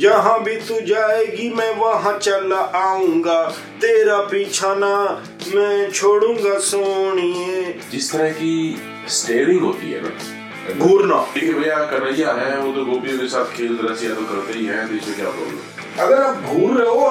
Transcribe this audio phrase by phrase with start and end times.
[0.00, 3.42] जहाँ भी तू जाएगी मैं वहाँ चला आऊँगा।
[3.80, 11.44] तेरा पीछा ना मैं छोड़ूँगा सोनिए। जिस तरह की स्टेयरिंग होती है ना। घूरना। ठीक
[11.44, 14.88] है भैया कन्हैया है वो तो गोपियों के साथ खेल रसिया तो करते ही है
[14.88, 15.58] तो इसमें क्या प्रॉब्लम
[16.02, 17.04] अगर आप घूर रहे हो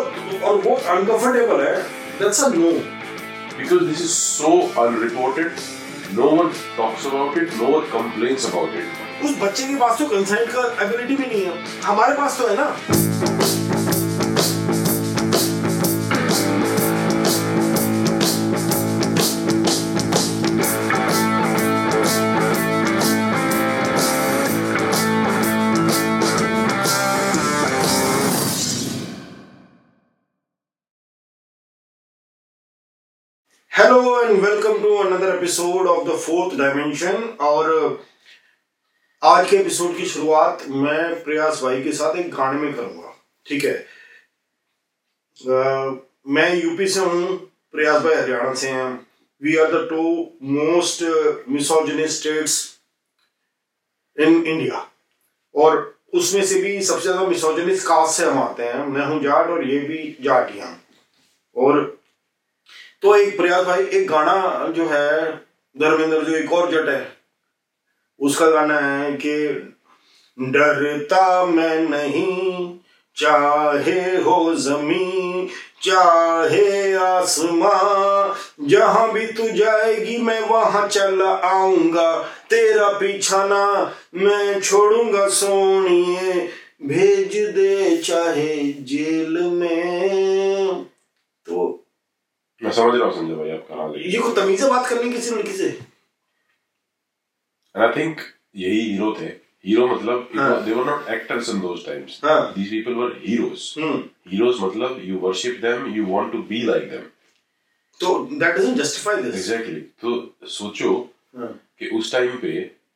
[0.48, 1.75] और वो अनकंफर्टेबल है
[2.20, 2.73] that's a no
[3.61, 4.52] because this is so
[4.84, 5.52] unreported.
[6.14, 10.05] No one talks about it no one complains about it उस बच्चे के पास तो
[10.09, 13.61] कंसेंट का एबिलिटी भी नहीं है हमारे पास तो है ना
[33.73, 37.70] hello and welcome to another episode of the fourth dimension और
[39.23, 43.15] आज के एपिसोड की शुरुआत मैं प्रयास भाई के साथ एक गाने में करूँगा
[43.48, 43.73] ठीक है?
[45.48, 45.91] अ,
[46.27, 47.37] मैं यूपी से हूँ
[47.71, 49.07] प्रयास भाई हरियाणा से हैं।
[49.43, 51.03] We are the two most
[51.49, 52.77] misogynist states
[54.20, 54.91] in India
[55.55, 59.48] और उसमें से भी सबसे ज़्यादा मिसोजिनिस्ट कास्ट से हम आते हैं। मैं हूँ जाट
[59.48, 60.62] और ये भी जाट ही
[61.55, 62.01] और
[63.04, 65.31] तो एक प्रयास भाई, एक गाना जो है,
[65.80, 67.18] धर्मेंद्र जो एक और जट है,
[68.19, 69.47] उसका गाना है कि
[70.40, 72.80] डरता मैं नहीं,
[73.18, 75.50] चाहे हो ज़मीन,
[75.84, 78.34] चाहे आसमां
[78.68, 86.50] जहाँ भी तू जाएगी मैं वहाँ चला आऊँगा, तेरा पीछा ना मैं छोड़ूँगा सोनिए,
[86.84, 90.84] भेज दे चाहे जेल में।
[91.47, 91.81] तो
[92.63, 95.35] मैं समझ रहा हूँ संजय भाई आप कहाँ ये को तमीज से बात करनी किसी
[95.35, 95.69] लड़की से।
[97.75, 98.19] आई थिंक
[98.56, 99.25] यही हीरो थे।
[99.66, 100.29] हीरो मतलब.
[100.66, 104.66] They were not actors in those times हाँ। These people were heroes hmm.
[104.66, 107.09] मतलब you worship them you want to be like them
[108.00, 110.94] तो that doesn't justify this exactly तो सोचो
[111.38, 112.52] हाँ। कि उस टाइम पे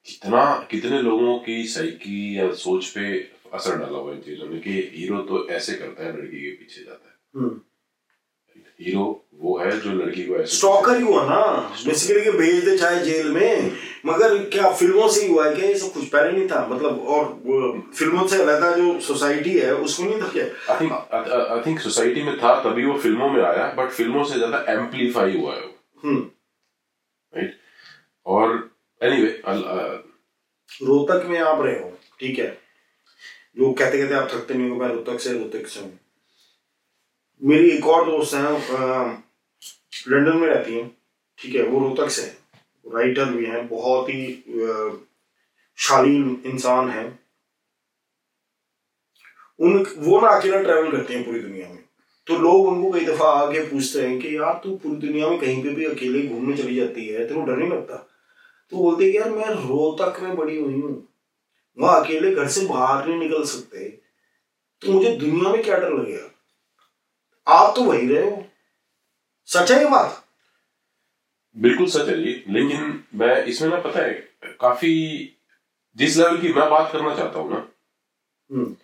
[0.06, 3.14] कितना कितने लोगों की साइकी या सोच पे
[3.54, 6.84] असर डाला हुआ इन चीज़ों ने कि हीरो तो ऐसे करता है लड़की के पीछे
[6.84, 7.50] जाता है।
[8.80, 11.40] हीरो वो है जो लड़की को स्टॉकर ही हुआ ना।
[11.86, 13.72] बेसिकली कि भेज दे चाहे जेल में।
[14.06, 15.66] मगर क्या फ़िल्मों से ही हुआ है क्या?
[15.66, 17.24] ये सब कुछ पहले नहीं था। मतलब और
[17.98, 20.46] फ़िल्मों से अलग जो सोसाइटी है उसमें नहीं था क्या?
[20.74, 24.38] I think I think society में था तभी वो फ़िल्मों में आया बट फ़िल्मों से
[24.38, 26.22] ज़्यादा एम्पलीफाई हुआ है वो। हम्म।
[27.34, 27.58] राइट
[28.26, 28.70] और
[29.02, 29.42] एनीवे
[30.82, 32.58] रोहतक में आप रहे हो ठीक है?
[33.60, 36.00] लोग कहते कहते आप थकते नहीं हो मैं रोहतक से रोहतक से हूँ।
[37.44, 38.44] मेरी एक और दोस्त है
[40.08, 40.92] लंदन में रहती है,
[41.38, 42.22] ठीक है, वो रोहतक से
[42.86, 44.44] राइटर भी हैं, बहुत ही
[45.78, 47.20] शालीन इंसान है।
[49.60, 51.84] उन, वो ना अकेला ट्रैवल करते हैं पूरी दुनिया में।
[52.28, 55.64] तो लोग उनको कई दफ़ा आके पूछते हैं कि, यार, तू पूरी दुनिया में कहीं
[55.64, 57.96] पे भी अकेले घूमने चली जाती है, तेरे डर नहीं लगता?
[58.70, 61.08] तो बोलते यार, मैं रोहतक में बड़ी हुई हूँ।
[61.80, 63.90] वहाँ अकेले घर से बाहर नहीं निकल सकते।
[64.82, 66.35] तो मुझे दुनिया में क्या डर लगेगा?
[67.48, 68.44] आप तो वही रहे हो।
[69.50, 70.22] सच है ये बात?
[71.56, 74.14] बिल्कुल सच है जी। लेकिन मैं इसमें ना पता है
[74.62, 74.94] काफ़ी
[75.98, 77.58] जिस लेवल की मैं बात करना चाहता हूँ ना
[78.50, 78.76] हम्म,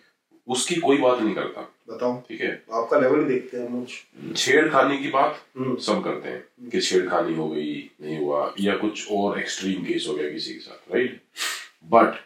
[0.48, 2.50] उसकी कोई बात नहीं करता। बताओ। ठीक है?
[2.72, 7.48] आपका लेवल देखते हैं मुझ छेड़खानी की बात हम्म, सब करते हैं कि छेड़खानी हो
[7.50, 11.20] गई नहीं हुआ या कुछ और एक्सट्रीम केस हो गया किसी के साथ राइट
[11.84, 12.20] बट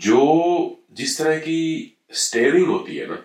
[0.00, 1.58] जो जिस तरह की
[2.16, 3.22] स्टेयरिंग होती है ना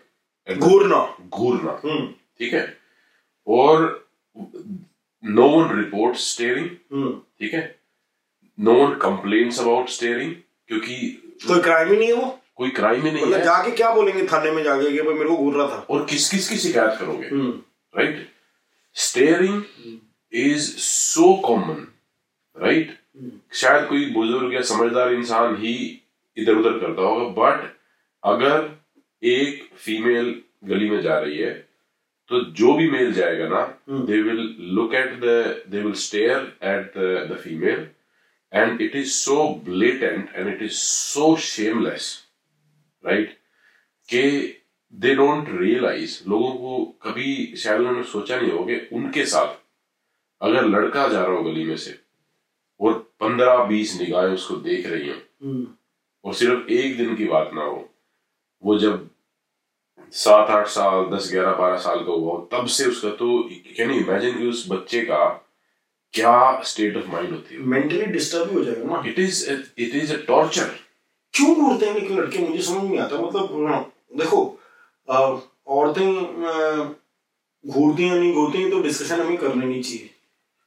[0.47, 0.97] घूरना।
[1.29, 2.05] घूरना। हम्म,
[2.39, 2.77] ठीक है?
[3.47, 4.07] और
[5.23, 6.69] नो वन रिपोर्ट स्टेयरिंग
[7.39, 7.63] ठीक है?
[8.57, 10.33] No one complains about staring
[10.67, 10.95] क्योंकि
[11.47, 14.25] कोई क्राइम ही नहीं है वो। कोई क्राइम ही नहीं मतलब है। जाके क्या बोलेंगे?
[14.27, 16.99] थाने में जाके कि भाई मेरे को घूर रहा था। और किस किस की शिकायत
[16.99, 17.29] करोगे?
[17.93, 18.27] Right
[18.95, 19.63] staring
[20.33, 21.87] is so common
[22.55, 22.97] right
[23.53, 25.73] शायद कोई बुज़ुर्ग या समझदार इंसान ही
[26.37, 27.73] इधर उधर करता होगा बट
[28.23, 28.82] अगर
[29.23, 31.53] एक फीमेल गली में जा रही है
[32.29, 33.61] तो जो भी मेल जाएगा ना।
[34.05, 34.39] They will
[34.75, 36.93] look at the they will stare at
[37.31, 37.87] the female
[38.51, 42.07] and it is so blatant and it is so shameless
[43.03, 43.37] right
[44.09, 44.23] के
[44.93, 49.55] दे डोंट रियलाइज़ लोगों को कभी शायद उन्होंने सोचा नहीं होगा उनके साथ
[50.41, 51.99] अगर लड़का जा रहा हो गली में से
[52.79, 55.67] और पंद्रह बीस निगाहें उसको देख रही हो हम्म,
[56.23, 57.89] और सिर्फ़ एक दिन की बात ना हो
[58.63, 59.09] वो जब
[60.13, 63.27] सात आठ साल दस ग्यारह बारह साल का हुआ तब से उसका तो
[63.77, 65.25] कैन यू इमेजिन कि उस बच्चे का
[66.13, 67.61] क्या स्टेट ऑफ़ माइंड होती है?
[67.61, 70.69] मेंटली डिस्टर्ब हो जाएगा ना। It is it is a torture
[71.33, 72.39] क्यों घूरते हैं लेकिन लड़के?
[72.39, 74.41] मुझे समझ नहीं आता। मतलब देखो
[75.67, 76.07] औरतें
[77.65, 80.09] घूरती हैं नहीं घूरती हैं तो डिस्कशन हमें करनी नहीं चाहिए।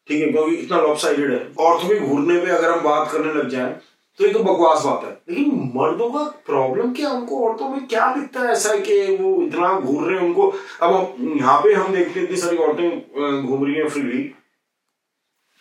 [0.08, 3.32] ठीक है क्योंकि इतना लॉप साइडेड है। औरतों के घूरने पे अगर हम बात करने
[3.34, 3.74] लग जाएँ
[4.20, 8.06] तो ये तो बकवास बात है। लेकिन मर्दों का प्रॉब्लम क्या उनको औरतों में क्या
[8.14, 10.46] दिखता है ऐसा है कि वो इतना घूर रहे हैं उनको?
[10.82, 14.22] अब हम, यहाँ पे हम देखते हैं इतनी सारी औरतें घूम रही हैं फ्रीली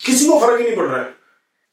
[0.02, 1.14] किसी को फ़र्क ही नहीं पड़ रहा है।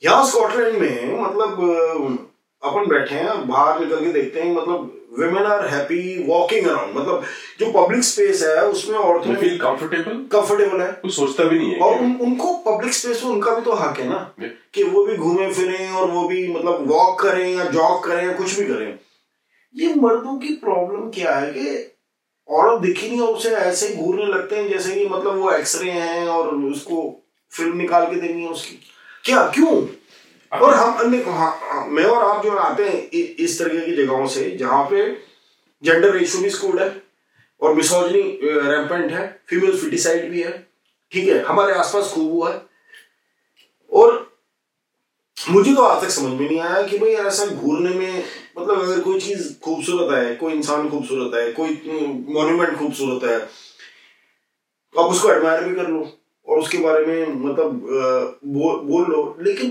[0.03, 2.29] यहाँ स्कॉटलैंड में मतलब
[2.63, 7.25] अपन बैठे हैं, बाहर निकल के देखते हैं मतलब women are happy walking around मतलब
[7.61, 11.79] जो पब्लिक स्पेस है उसमें औरतों फील कंफर्टेबल कंफर्टेबल है। कुछ सोचता भी नहीं है
[11.81, 14.35] और उन, उनको पब्लिक स्पेस में उनका भी तो हक है ना
[14.75, 18.33] कि वो भी घूमे फिरें और वो भी मतलब वॉक करें या जॉग करें या
[18.33, 18.99] कुछ भी करें।
[19.75, 21.97] ये मर्दों की प्रॉब्लम क्या है कि
[22.49, 26.27] औरत दिखी नहीं और उसे ऐसे घूरने लगते हैं जैसे कि मतलब वो एक्सरे हैं
[26.29, 28.79] और उसको फ़िल्म निकाल के देनी है उसकी।
[29.25, 29.47] क्या?
[29.55, 29.81] क्यों?
[30.53, 34.51] और हम अन्य हाँ, मैं और आप जो आते हैं इस तरीके की जगहों से
[34.51, 35.07] जहाँ पे
[35.83, 36.91] जेंडर रेशियो भी स्कूड है
[37.63, 40.53] और मिसोजनी रैम्पेंट है फीमेल फिटिसाइड भी है
[41.13, 42.61] ठीक है हमारे आसपास खूब हुआ है।
[43.93, 44.33] और
[45.51, 48.25] मुझे तो आज तक समझ में नहीं आया कि भाई ऐसा घूरने में
[48.59, 51.69] मतलब अगर कोई चीज़ खूबसूरत है कोई इंसान खूबसूरत है कोई
[52.35, 56.07] मॉन्यूमेंट खूबसूरत है तो आप उसको एडमायर भी कर लो
[56.49, 57.71] और उसके बारे में मतलब
[58.45, 59.71] बो, बोल लो। लेकिन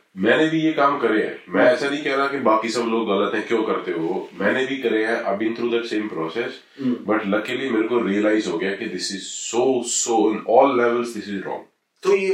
[0.15, 3.07] मैंने भी ये काम करे हैं। मैं ऐसा नहीं कह रहा कि बाकी सब लोग
[3.07, 4.29] गलत हैं क्यों करते हो?
[4.39, 6.59] मैंने भी करे हैं I been through that same process
[7.07, 11.13] but luckily मेरे को रियलाइज़ हो गया कि this is so so in all levels
[11.15, 11.63] this is wrong
[12.03, 12.33] तो ये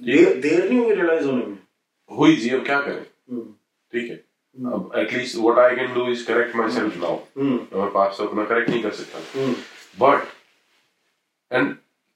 [0.00, 1.58] देर देर नहीं हुई रियलाइज़ होने में?
[2.10, 3.04] हुई जी अब क्या करें?
[3.30, 3.42] हम्म,
[3.92, 4.16] ठीक है।
[4.56, 8.70] अब at least what I can do is correct myself now मैं पास तो अपना करेक्ट
[8.70, 9.18] नहीं कर सकता।
[9.98, 10.26] But
[11.50, 11.74] and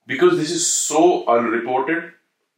[0.08, 1.02] because this is so
[1.32, 2.02] unreported,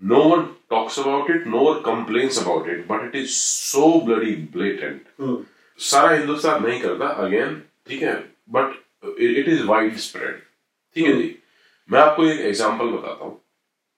[0.03, 4.35] no one talks about it, no one complains about it, but it is so bloody
[4.57, 5.01] blatant.
[5.21, 5.45] हम्म,
[5.79, 8.15] सारा हिंदुस्तान नहीं करता अगेन ठीक है
[8.57, 8.75] but
[9.21, 10.37] it is widespread
[10.97, 11.35] ठीक है जी?
[11.91, 13.41] मैं आपको एक एग्जांपल बताता हूँ।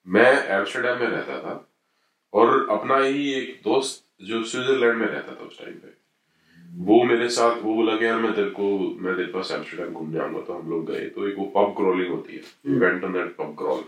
[0.07, 1.55] मैं एम्स्टरडेम में रहता था
[2.33, 5.95] और अपना ही एक दोस्त जो स्विट्जरलैंड में रहता था उस टाइम पे
[6.87, 8.69] वो मेरे साथ वो बोला कि यार मैं तेरे को
[9.01, 12.11] मैं तेरे पास एम्स्टरडेम घूमने आऊँगा तो हम लोग गए। तो एक वो पब क्रॉलिंग
[12.15, 12.43] होती है
[12.89, 13.85] ऑन पब क्रॉल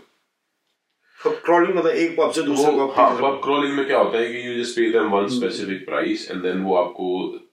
[1.27, 4.47] क्रॉलिंग मतलब एक पब से दूसरे पब हाँ पब क्रॉलिंग में क्या होता है कि
[4.47, 7.07] you just pay them one specific price and then वो आपको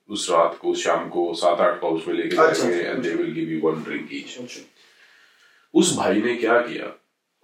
[0.08, 3.32] उस रात को शाम को सात आठ पब्स में लेके अच्छा, जाएँगे and they will
[3.32, 4.38] give you one drink each
[5.74, 6.92] उस भाई ने क्या किया?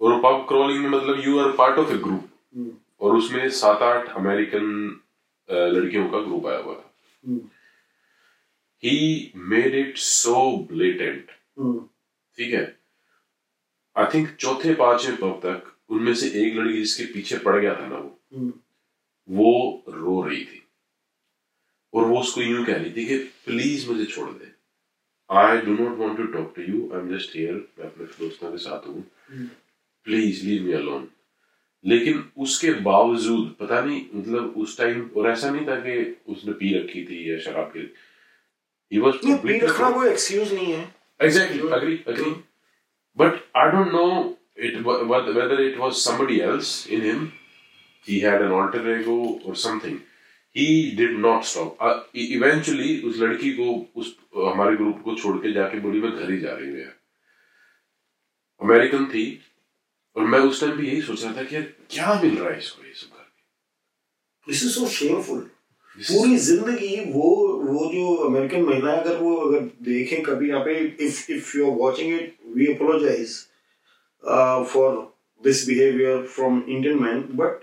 [0.01, 4.09] और पब क्रॉलिंग में मतलब you are part of a group और उसमें सात आठ
[4.15, 5.01] अमेरिकन
[5.49, 6.89] लड़कियों का ग्रुप आया हुआ था।
[8.83, 11.31] He made it so blatant
[12.37, 12.65] ठीक है?
[13.95, 17.87] आई थिंक चौथे पाँचवें पब तक उनमें से एक लड़की जिसके पीछे पड़ गया था
[17.87, 18.53] ना वो हम्म,
[19.29, 20.61] वो रो रही थी।
[21.93, 24.51] और वो उसको यूँ कह रही थी कि प्लीज़ मुझे छोड़ दे।
[25.29, 28.51] I do not want to talk to you I am just here मैं अपने दोस्तों
[28.51, 29.03] के साथ हूँ।
[30.07, 31.07] प्लीज़ लीव मी अलोन
[31.85, 35.95] लेकिन उसके बावजूद पता नहीं मतलब उस टाइम और ऐसा नहीं था कि
[36.33, 37.79] उसने पी रखी थी या शराब पी
[38.91, 40.83] ही वाज पी रखना कोई एक्सक्यूज नहीं है।
[41.19, 42.31] Exactly, agree, agree.
[43.17, 44.07] But I don't know
[44.57, 47.33] it wh- wh- whether it was somebody else in him.
[48.05, 50.01] He had an alter ego or something.
[50.55, 51.77] He did not stop.
[51.79, 56.11] Uh, e- eventually, उस लड़की को उस हमारे group को छोड़ के जाके बोली मैं
[56.11, 56.93] घर ही जा रही हूँ यार
[58.61, 59.25] अमेरिकन थी
[60.15, 62.57] और मैं उस टाइम भी यही सोच रहा था कि यार क्या मिल रहा है
[62.57, 65.39] इसको ये सब करके दिस इज़ सो शेमफुल
[65.97, 67.31] पूरी ज़िंदगी वो
[67.63, 71.77] वो जो अमेरिकन महिला अगर वो अगर देखें कभी यहाँ पे if if you are
[71.81, 73.35] watching it we apologise
[74.25, 77.61] for this behaviour from Indian man but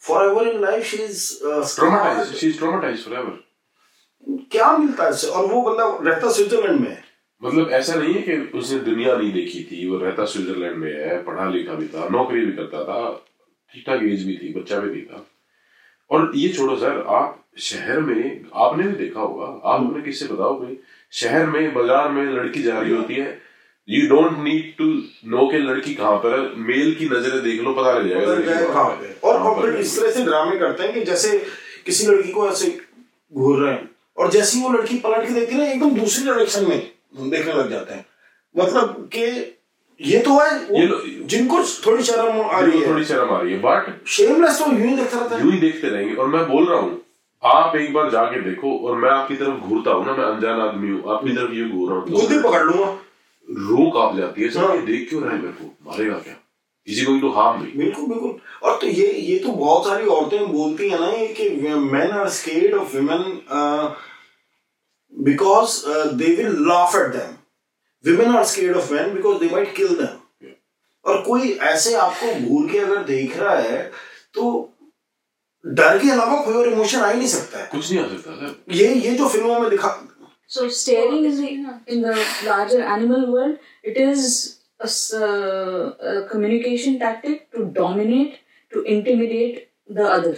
[0.24, 1.44] forever in life she is
[1.78, 2.34] traumatized.
[2.36, 3.34] She's traumatized forever.
[4.50, 6.90] क्या मिलता है इससे और वो बंदा रहता स्विट्जरलैंड में?
[6.90, 7.04] है
[7.42, 11.22] मतलब ऐसा नहीं है कि उसने दुनिया नहीं देखी थी वो रहता स्विट्जरलैंड में है
[11.22, 13.24] पढ़ा लिखा भी था नौकरी भी करता था
[13.72, 15.26] ठीक ठाक एज भी थी बच्चा भी नहीं था।
[16.10, 20.60] और ये छोड़ो सर आप शहर में आपने भी देखा होगा आप अपने किससे बताओ
[20.60, 20.78] भाई
[21.12, 23.45] शहर में बाज़ार में लड़की जा रही होती है
[23.88, 24.84] you don't need to
[25.30, 28.32] know के लड़की कहाँ पर है। मेल की नज़रें देख लो पता लग जाएगा
[28.82, 31.38] है, और है। इस तरह से ड्रामे करते हैं कि जैसे
[31.86, 32.78] किसी लड़की को ऐसे
[33.32, 33.88] घूर रहे हैं
[34.18, 36.78] और जैसे ही वो लड़की पलट के देखती है ना एकदम दूसरी डायरेक्शन में
[37.30, 38.04] देखने लग जाते हैं।
[38.54, 39.26] मतलब के
[40.00, 40.86] ये तो है ये
[41.26, 44.86] जिनको थोड़ी शर्म आ रही है। थोड़ी शर्म आ रही है बट शेमलेस तो यूँ
[44.88, 47.00] ही देखता रहता है। यूँ ही देखते रहेंगे। और मैं बोल रहा हूँ
[47.42, 50.90] आप एक बार जाके देखो और मैं आपकी तरफ़ घूरता हूँ ना मैं अनजान आदमी
[50.90, 52.96] हूँ आपकी तरफ़ ये घूर रहा खुद ही हूँ पकड़ लूँगा।
[53.48, 55.64] रो काँप जाती है सर हाँ। देख क्यों रहा है मेरे को?
[55.90, 56.34] मारेगा क्या?
[56.88, 60.52] इसी गोइंग टू हार्म मी बिल्कुल बिल्कुल। और तो ये ये तो बहुत सारी औरतें
[60.52, 61.48] बोलती है ना ये कि
[61.92, 63.24] men are scared of women
[65.12, 65.80] because
[66.14, 67.34] they will laugh at them
[68.04, 70.52] women are scared of men because they might kill them
[71.04, 73.82] और कोई ऐसे आपको घूर के अगर देख रहा है
[74.34, 74.48] तो
[75.64, 78.34] डर के अलावा कोई और इमोशन आ ही नहीं सकता है। कुछ नहीं आ सकता
[78.36, 79.88] सर। ये ये जो फ़िल्मों में दिखा
[80.50, 83.58] So staring is the, in the larger animal world.
[83.82, 88.38] It is a, uh, a communication tactic to dominate,
[88.72, 90.36] to intimidate the other.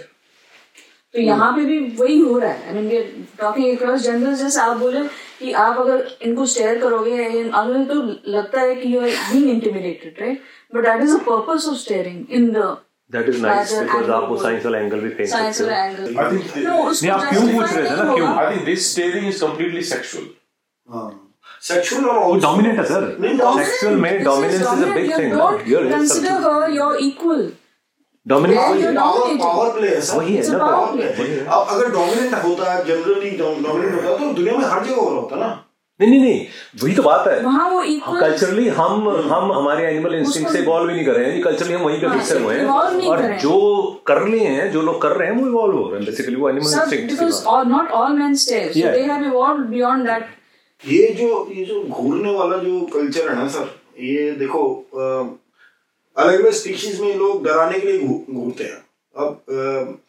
[1.13, 2.97] तो यहाँ पे भी वही हो रहा है I mean we
[3.37, 5.01] talking across general जैसे आप बोले
[5.39, 8.01] कि आप अगर इनको स्टेयर करोगे अगर तो
[8.31, 10.41] लगता है कि you are being intimidated right
[10.75, 12.75] but that is the purpose of staring in the
[13.13, 16.27] that is nice because आप वो साइंस वाला एंगल भी फेंक सकते हो। एंगल I
[16.31, 18.27] think नो उसको नहीं, आप क्यों पूछ रहे थे ना, क्यों?
[18.27, 20.25] I think this staring is completely sexual.
[21.67, 25.33] Sexual और डोमिनेट है सर सेक्सुअल में dominance is a big thing
[25.69, 27.41] your consider her your equal.
[28.25, 32.33] Dominance Where you're power power play है सर वही है ना है। अब अगर डोमिनेंट
[32.43, 35.49] होता है जनरली डोमिनेंट होता है तो दुनिया में हर जगह हो रहा होता ना।
[35.99, 36.45] नहीं नहीं नहीं
[36.83, 37.79] वही तो बात है वहाँ वो
[38.21, 41.73] कल्चरली हम हम हमारे एनिमल इंस्टिंक्ट उसको- से इवॉल्व ही नहीं कर रहे हैं कल्चरली
[41.73, 45.01] हम वहीं पे हाँ, फिक्सर हुए हैं और हैं। जो कर रहे हैं जो लोग
[45.01, 46.65] कर रहे हैं वो इवॉल्व हो रहे हैं बेसिकली वो animal
[47.71, 48.69] not all men stare.
[48.69, 48.93] So Yeah.
[48.93, 50.13] they have evolved beyond
[50.83, 54.61] ये जो ये जो घूरने वाला जो कल्चर है ना सर ये देखो
[56.17, 59.99] अलग अलग स्पीशीज में लोग डराने के लिए घू- घूरते हैं अब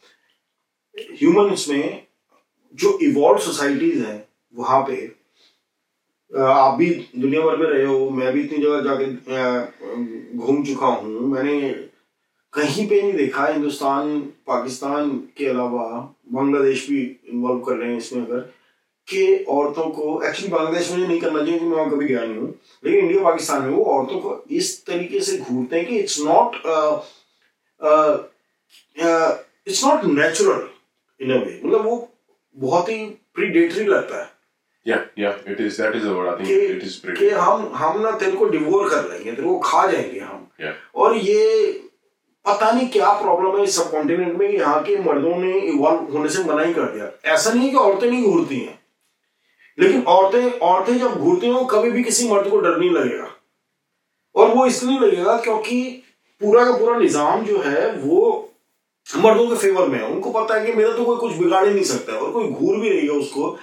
[1.12, 2.02] ह्यूमंस में
[2.75, 5.19] जो इवॉल्व सोसाइटीज हैं वहाँ पे
[6.32, 9.06] आप भी दुनिया भर में रहे हो, मैं भी इतनी जगह जाके
[10.37, 11.70] घूम चुका हूँ। मैंने
[12.52, 15.87] कहीं पे नहीं देखा, हिंदुस्तान, पाकिस्तान के अलावा
[16.32, 18.40] बांग्लादेश भी इन्वॉल्व कर रहे हैं इसमें अगर,
[19.08, 22.38] कि औरतों को एक्चुअली बांग्लादेश में नहीं करना चाहिए, क्योंकि मैं वहाँ कभी गया नहीं
[22.38, 22.49] हूँ।
[22.84, 26.56] लेकिन इंडिया पाकिस्तान में वो औरतों को इस तरीके से घूरते हैं कि it's not
[29.68, 30.68] it's not natural
[31.20, 32.08] in a way मतलब वो
[32.56, 34.28] बहुत ही प्रीडेटरी लगता है।
[34.87, 35.76] Yeah, yeah, it is.
[35.76, 36.28] That is the word.
[36.28, 39.49] I think कि it is कि हम हम ना तेरे को डिवोर कर लेंगे तेरे
[39.49, 40.75] को खा जाएँगे हम Yeah.
[40.94, 41.72] और ये
[42.46, 46.28] पता नहीं क्या प्रॉब्लम है इस सब कॉन्टिनेंट में यहाँ के मर्दों ने इवॉल्व होने
[46.28, 48.78] से मना ही कर दिया ऐसा नहीं है कि औरतें नहीं घूरती हैं
[49.78, 53.28] लेकिन औरतें औरतें जब घूरती हैं कभी भी किसी मर्द को डर नहीं लगेगा
[54.34, 55.80] और वो इसलिए लगेगा क्योंकि
[56.40, 58.20] पूरा का पूरा निज़ाम जो है वो
[59.06, 61.72] मर्दों के फेवर में है उनको पता है कि मेरा तो कोई कुछ बिगाड़ ही
[61.75, 63.56] नहीं सकता और कोई घूर भी रही है उसको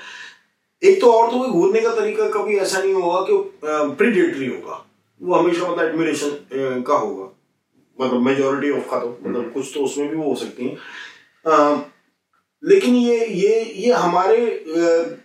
[0.82, 4.84] एक तो औरतों के घूरने का तरीका कभी ऐसा नहीं होगा कि प्रीडेटरी होगा।
[5.22, 7.26] वो हमेशा मतलब एडमिरेशन का होगा।
[8.00, 10.78] मतलब मेजोरिटी ऑफ़ का तो मतलब कुछ तो उसमें भी वो हो सकती हैं।
[12.64, 14.38] लेकिन ये ये ये हमारे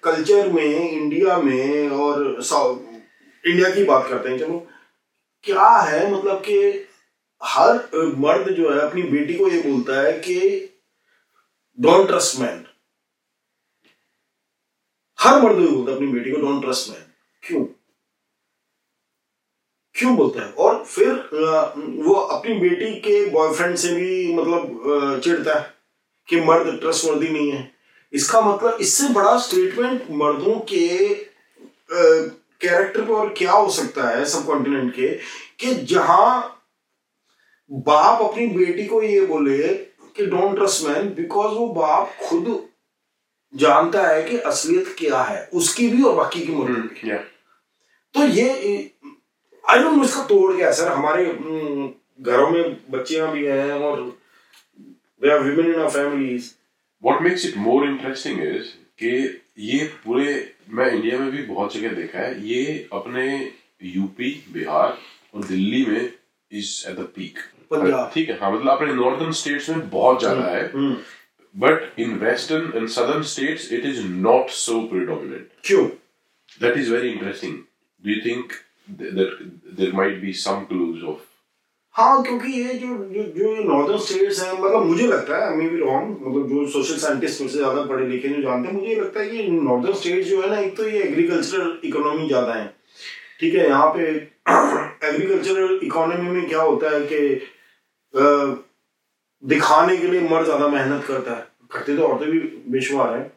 [0.05, 2.79] कल्चर में इंडिया में और साउथ
[3.45, 4.67] इंडिया की बात करते हैं, चलो।
[5.45, 6.59] क्या है मतलब कि
[7.41, 7.75] हर
[8.19, 10.39] मर्द जो है, अपनी बेटी को ये बोलता है कि
[11.79, 12.65] डोंट ट्रस्ट मैन
[15.23, 17.03] हर मर्द ये बोलता है, अपनी बेटी को डोंट ट्रस्ट मैन
[17.43, 17.65] क्यों?
[19.95, 20.49] क्यों बोलता है?
[20.53, 21.13] और फिर
[22.05, 25.75] वो अपनी बेटी के बॉयफ्रेंड से भी मतलब चिढ़ता है
[26.29, 27.71] कि मर्द ट्रस्ट वर्दी नहीं है।
[28.13, 30.89] इसका मतलब इससे बड़ा स्टेटमेंट मर्दों के
[31.93, 35.09] कैरेक्टर पर और क्या हो सकता है सब कॉन्टिनेंट के,
[35.61, 36.59] कि जहाँ
[37.71, 39.69] बाप अपनी बेटी को ये बोले
[40.17, 42.47] कि डोंट ट्रस्ट मैन बिकॉज़ वो बाप खुद
[43.55, 47.23] जानता है कि असलियत क्या है उसकी भी और बाकी की मुर्दों की। Yeah.
[48.15, 48.49] तो ये
[49.65, 51.89] आई डोंट नो इसका तोड़ क्या है सर हमारे हम्म,
[52.21, 54.01] घरों में बच्चियाँ भी हैं और
[54.79, 56.51] they are women in our families
[57.03, 58.67] What makes it more interesting is
[58.99, 59.13] कि
[59.61, 60.35] ये पूरे
[60.71, 63.25] मैं इंडिया में भी बहुत जगह देखा है ये अपने
[63.85, 64.99] यूपी बिहार
[65.35, 66.13] और दिल्ली में
[66.53, 67.39] इज़ एट द पीक।
[68.15, 70.63] ठीक है हाँ मतलब अपने नॉर्दर्न स्टेट्स में बहुत ज़्यादा है।
[71.55, 75.89] But in western and southern states it is not so predominant क्यों
[76.61, 77.53] That is very interesting.
[78.05, 78.55] Do you think
[78.99, 79.31] th- that
[79.77, 81.21] there might be some clues of
[81.95, 85.79] हाँ क्योंकि ये जो जो जो नॉर्दर्न स्टेट्स हैं मतलब मुझे लगता है मे बी
[85.79, 89.21] रॉन्ग मतलब जो सोशल साइंटिस्ट मुझसे ज़्यादा पढ़े लिखे जो जानते हैं मुझे ये लगता
[89.21, 92.67] है कि नॉर्दर्न स्टेट्स जो है ना एक तो ये एग्रीकल्चरल इकोनॉमी ज़्यादा है।
[93.41, 94.07] ठीक है यहाँ पे
[95.09, 97.21] एग्रीकल्चरल इकोनॉमी में क्या होता है कि
[99.43, 102.39] दिखाने के लिए मर्द ज़्यादा मेहनत करता है। करते तो औरतें भी
[102.71, 103.31] बेशुमार है।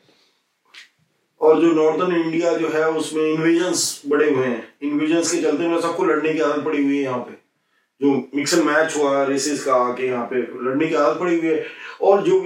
[1.42, 5.80] और जो नॉर्थन इंडिया जो है उसमें इन्वेजन्स बड़े हुए हैं। इन्वेजन्स के चलते में
[5.82, 7.34] सबको लड़ने की आदत पड़ी हुई है यहाँ पे।
[8.02, 11.48] जो मिक्स एंड मैच हुआ रेसिस का आके यहाँ पे लड़ने की आदत पड़ी हुई
[11.48, 11.66] है।
[12.02, 12.44] और जो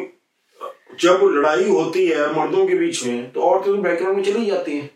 [1.01, 4.77] जब लड़ाई होती है मर्दों के बीच में तो औरतें तो बैकग्राउंड में चली जाती
[4.77, 4.89] हैं।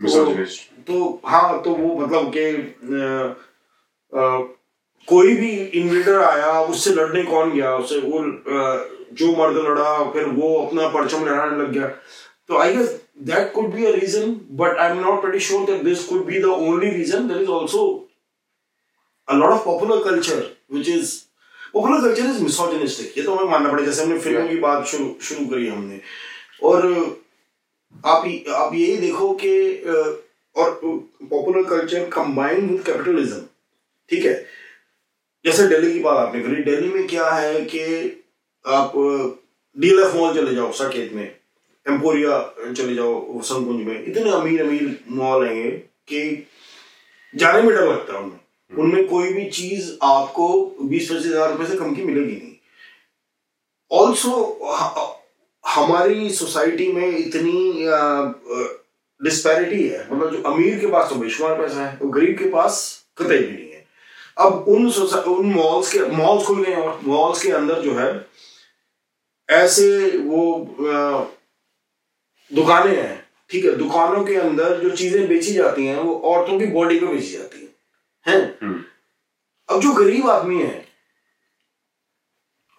[0.00, 0.58] Misogynist.
[0.86, 2.52] तो हाँ तो वो मतलब के
[5.08, 7.74] कोई भी इन्वेडर आया उससे लड़ने कौन गया?
[7.76, 8.22] उससे वो
[9.18, 11.86] जो मर्द लड़ा फिर वो अपना परचम लहराने लग गया।
[12.48, 14.32] तो I guess that could be a reason
[14.62, 17.50] but I am not very sure that this could be the only reason there is
[17.50, 17.84] also
[19.28, 21.10] a lot of popular culture which is
[21.74, 23.16] popular culture is misogynistic.
[23.18, 26.00] ये तो हमें मानना पड़ेगा जैसे हमने फ़िल्मों की बात शुरू शुरू करी हमने।
[26.62, 26.86] और
[28.04, 29.52] आप आप यही देखो कि
[30.56, 30.68] और
[31.30, 33.40] popular culture combined with capitalism
[34.10, 34.34] ठीक है?
[35.44, 37.80] जैसे दिल्ली की बात आपने करी दिल्ली में क्या है कि
[38.64, 38.92] आप
[39.76, 41.24] डीएलएफ मॉल चले जाओ साकेत में
[41.86, 45.72] एम्पोरिया चले जाओ संकुंज में इतने अमीर अमीर मॉल हैं
[46.08, 46.22] कि
[47.34, 48.38] जाने में डर लगता है उनमें
[48.72, 50.46] उनमें कोई भी चीज़ आपको
[50.82, 52.52] बीस पच्चीस हज़ार रुपए से कम की मिलेगी नहीं।
[53.90, 54.32] ऑल्सो
[55.64, 57.86] हमारी सोसाइटी में इतनी
[59.20, 62.80] डिस्पैरिटी है। मतलब जो अमीर के पास तो बेशुमार पैसा है तो गरीब के पास
[63.18, 63.73] कतई भी नहीं है।
[64.36, 68.08] अब उन उन मॉल्स के मॉल्स खुल गए और मॉल्स के अंदर जो है
[69.48, 70.40] ऐसे वो
[72.50, 76.66] दुकानें हैं। ठीक है दुकानों के अंदर जो चीज़ें बेची जाती हैं वो औरतों की
[76.66, 77.74] बॉडी पे बेची जाती हैं।
[78.26, 78.58] हैं?
[78.62, 78.84] हम्म।
[79.68, 80.88] अब जो गरीब आदमी है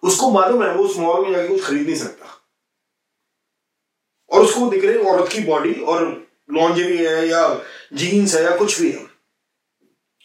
[0.02, 2.26] उसको मालूम है वो उस मॉल में जाके कुछ खरीद नहीं सकता।
[4.30, 6.04] और उसको दिख रही औरत की बॉडी और
[6.50, 7.42] लॉन्जरी है या
[7.92, 9.06] जीन्स है या कुछ भी है।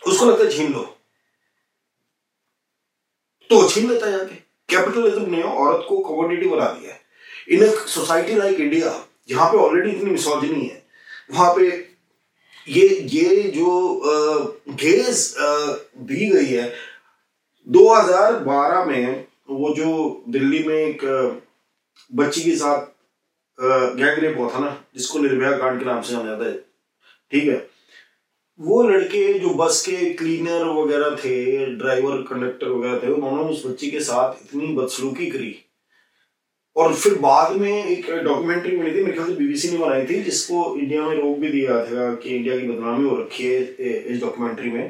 [0.08, 0.98] उसको लगता है छीन लो।
[3.52, 4.36] तो छीन लेता है जाके।
[4.70, 7.00] कैपिटलिज्म ने औरत को कमोडिटी बना दिया है।
[7.50, 8.94] इन सोसाइटी लाइक इंडिया
[9.30, 10.84] जहाँ पे ऑलरेडी इतनी मिसोजनी है,
[11.32, 11.66] वहाँ पे
[12.68, 13.72] ये ये जो
[14.70, 15.36] गेज
[16.00, 16.72] दी गई है
[17.68, 21.06] 2012 में वो जो दिल्ली में एक
[22.12, 22.86] बच्ची के साथ
[23.98, 26.58] गैंग रेप हुआ था ना, जिसको निर्भया कांड के नाम से जाना जाता है।
[27.32, 27.71] ठीक है?
[28.60, 33.90] वो लड़के जो बस के क्लीनर वगैरह थे ड्राइवर कंडक्टर वगैरह थे, उन्होंने उस बच्ची
[33.92, 35.56] के साथ इतनी बदसलूकी करी।
[36.76, 40.22] और फिर बाद में एक डॉक्यूमेंट्री मिली थी, मेरे ख्याल से बीबीसी ने बनाई थी,
[40.24, 43.62] जिसको इंडिया में रोक भी दिया था कि इंडिया की बदनामी हो रखी है
[44.04, 44.90] इस डॉक्यूमेंट्री में।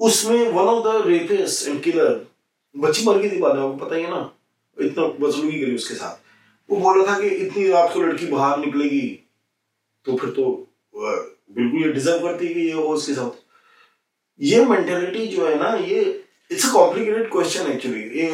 [0.00, 2.26] उसमें one of the rapist and killer
[2.74, 4.30] बच्ची मर गई थी बाद में, आपको पता ही है ना,
[4.76, 6.26] इतना बदसलूकी करी उसके साथ।
[6.70, 9.08] वो बोल रहा था कि इतनी रात को लड़की बाहर निकलेगी
[10.06, 10.44] तो फिर तो
[11.50, 13.30] बिल्कुल ये डिजर्व करती है कि ये हो उसके साथ।
[14.40, 18.30] ये मेंटेलिटी जो है ना ये it's a complicated question actually ये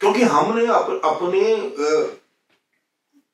[0.00, 1.42] क्योंकि हमने अप, अपने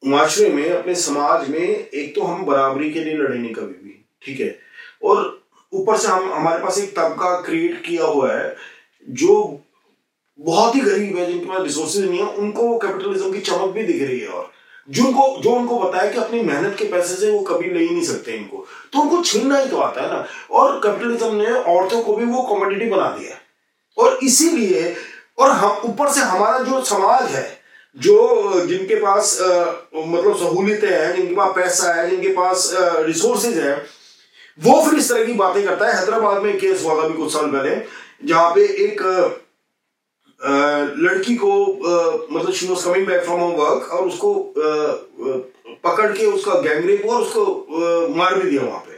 [0.03, 4.05] माशरे में अपने समाज में एक तो हम बराबरी के लिए लड़े नहीं कभी भी
[4.23, 4.59] ठीक है?
[5.03, 8.57] और ऊपर से हम हमारे पास एक तबका क्रिएट किया हुआ है
[9.11, 9.63] जो
[10.39, 14.03] बहुत ही गरीब है जिनके पास रिसोर्सेज नहीं है उनको कैपिटलिज्म की चमक भी दिख
[14.03, 14.53] रही है और
[14.89, 18.05] जिनको जो उनको बताया कि अपनी मेहनत के पैसे से वो कभी ले ही नहीं
[18.05, 22.17] सकते इनको। तो उनको छीनना ही तो आता है ना। और कैपिटलिज्म ने औरतों को
[22.17, 23.37] भी वो कमोडिटी बना दिया
[23.99, 24.95] और इसीलिए
[25.39, 27.47] और हम ऊपर से हमारा जो समाज है
[27.97, 29.49] जो जिनके पास अ,
[29.97, 32.71] मतलब सहूलियतें हैं जिनके पास पैसा है जिनके पास
[33.07, 33.75] रिसोर्सेज है
[34.59, 37.33] वो फिर इस तरह की बातें करता है। हैदराबाद में केस हुआ था अभी कुछ
[37.33, 37.77] साल पहले
[38.25, 39.03] जहाँ पे एक
[40.47, 41.53] लड़की को
[42.33, 44.35] मतलब she was coming back from work और उसको
[45.85, 48.93] पकड़ के उसका गैंगरेप हुआ और उसको मार भी दिया वहाँ पे।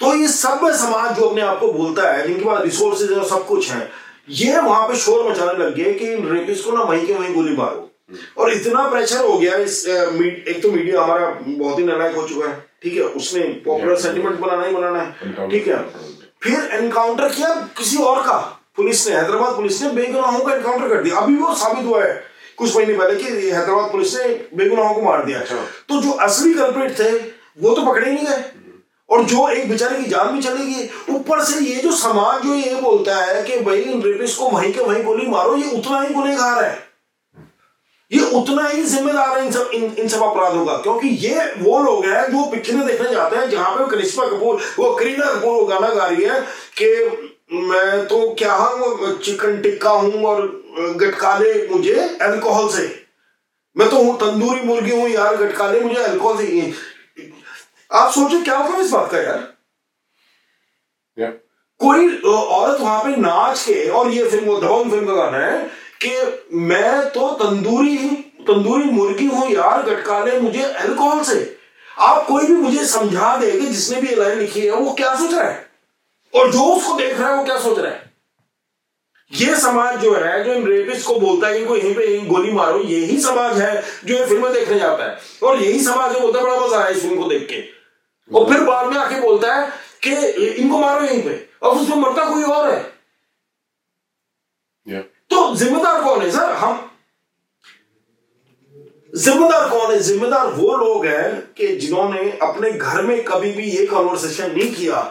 [0.00, 3.46] तो ये सब समाज जो अपने आप को बोलता है जिनके पास रिसोर्सेज और सब
[3.46, 3.88] कुछ है
[4.28, 7.34] ये वहाँ पे शोर मचाने लग गए कि इन रेपिस्ट को ना वहीं के वहीं
[7.34, 7.90] गोली मारो।
[8.38, 12.48] और इतना प्रेशर हो गया इस एक तो मीडिया हमारा बहुत ही नालायक हो चुका
[12.48, 13.02] है ठीक है?
[13.02, 15.78] उसने पॉपुलर सेंटिमेंट बनाना ही बनाना है ठीक है?
[16.42, 21.02] फिर एनकाउंटर किया किसी और का। पुलिस ने हैदराबाद पुलिस ने बेगुनाहों का एनकाउंटर कर
[21.02, 22.22] दिया। अभी वो साबित हुआ है
[22.58, 25.56] कुछ महीने पहले कि हैदराबाद पुलिस ने बेगुनाहों को मार दिया। अच्छा।
[25.88, 27.10] तो जो असली कल्प्रिट थे
[27.60, 28.44] वो तो पकड़े नहीं गए।
[29.10, 32.54] और जो एक बेचारे की जान भी चली गई। ऊपर से ये जो समाज जो
[32.54, 36.00] ये बोलता है कि भाई इन रेपिस्ट को वहीं के वहीं गोली मारो ये उतना
[36.00, 36.78] ही गुनहगार है।
[38.10, 41.82] ये उतना ही जिम्मेदार है इन सब इन, इन सब अपराधों का। क्योंकि ये वो
[41.82, 45.64] लोग हैं जो पिक्चरें देखने जाते हैं जहाँ पे करिश्मा कपूर वो करीना कपूर वो
[45.64, 46.40] गाना गा रही है
[46.80, 50.46] कि मैं तो क्या हूँ चिकन टिक्का हूँ और
[51.00, 52.86] गटकाले मुझे अल्कोहल से।
[53.76, 56.72] मैं तो हूँ तंदूरी मुर्गी हूँ यार गटकाले मुझे अल्कोहल से।
[57.90, 59.42] आप सोचो क्या मतलब इस बात का यार?
[61.18, 61.32] Yeah.
[61.80, 65.58] कोई औरत वहाँ पे नाच के और ये फ़िल्म वो दबंग फ़िल्म का गाना है
[66.04, 67.96] कि मैं तो तंदूरी
[68.48, 71.56] तंदूरी मुर्गी हूँ यार गटका ले मुझे अल्कोहल से।
[71.98, 75.14] आप कोई भी मुझे समझा दे कि जिसने भी ये लाइन लिखी है वो क्या
[75.14, 75.73] सोच रहा है?
[76.34, 78.12] और जो उसको देख रहा है वो क्या सोच रहा है?
[79.30, 82.52] ये समाज जो है जो इन रेपिस्ट को बोलता है इनको यहीं पे यहीं गोली
[82.52, 86.38] मारो यही समाज है जो ये फ़िल्में देखने जाता है। और यही समाज है बोलता
[86.38, 87.62] है बड़ा मज़ा आया इस फ़िल्म को देख के।
[88.30, 89.70] और फिर बाद में आके बोलता है
[90.02, 90.14] कि
[90.46, 92.82] इनको मारो यहीं पे और उसमें मरता कोई और है।
[94.86, 95.02] Yeah.
[95.30, 96.52] तो जिम्मेदार कौन है सर?
[96.52, 96.90] हम
[99.16, 99.98] जिम्मेदार कौन है?
[100.00, 105.02] जिम्मेदार वो लोग हैं कि जिन्होंने अपने घर में कभी भी ये कॉन्वर्सेशन नहीं किया।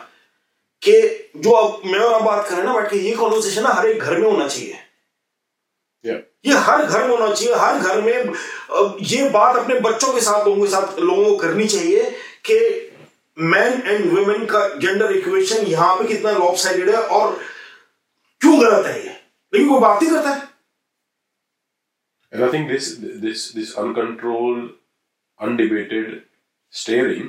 [0.88, 0.94] कि
[1.40, 3.70] जो अब मैं और आप बात कर रहे हैं ना बैठ के ये कॉन्वर्सेशन ना
[3.74, 4.80] हर एक घर में होना चाहिए।
[6.06, 6.20] Yeah.
[6.46, 8.34] ये हर घर में होना चाहिए हर घर में
[9.02, 12.10] ये बात अपने बच्चों के साथ लोगों के साथ लोगों को करनी चाहिए
[12.50, 12.58] कि
[13.38, 17.38] मैन एंड वुमेन का जेंडर इक्वेशन यहाँ पे कितना लॉप साइडेड है और
[18.42, 19.14] क्यों गलत है ये?
[19.54, 20.52] लेकिन कोई बात नहीं करता है।
[22.34, 22.86] And I think this
[23.24, 24.70] this this uncontrolled,
[25.40, 26.14] undebated
[26.74, 27.28] staring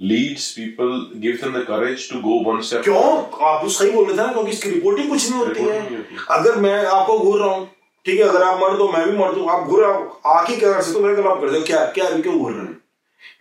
[0.00, 2.82] leads people, gives them the courage to go one step.
[2.84, 3.00] क्यों?
[3.48, 5.96] आप तो सही बोल रहे थे ना क्योंकि इसकी रिपोर्टिंग कुछ नहीं होती रिपोर्टिंग नहीं
[5.96, 7.66] होती। है अगर मैं आपको घूर रहा हूँ
[8.06, 10.80] ठीक है अगर आप मर्द हो मैं भी मर्द हूँ आप घूर आके क्या कर
[10.82, 12.76] सकते हो मेरे खिलाफ कर दो क्या क्या क्यों घूर रहे हैं?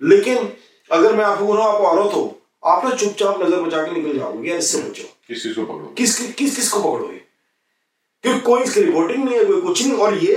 [0.04, 0.50] लेकिन
[0.90, 2.26] अगर मैं आपको घूर रहा हूँ आप औरत हो
[2.64, 5.94] आप ना चुपचाप नज़र बचा के निकल जाओगे यार इससे बचो। किस चीज़ को पकड़ो
[5.98, 7.18] किस किस किस को पकड़ोगे?
[8.24, 10.36] क्योंकि कोई इसकी रिपोर्टिंग नहीं है कोई कुछ नहीं और ये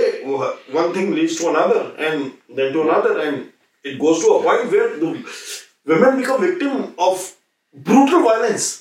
[0.75, 2.25] one thing leads to another and
[2.57, 3.43] then to another and
[3.85, 4.97] it goes to a point where
[5.87, 7.23] women become victim of
[7.75, 8.71] brutal violence.